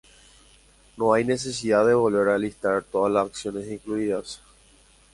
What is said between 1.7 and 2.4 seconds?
de volver a